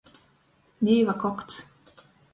[0.87, 1.63] Dīvakokts.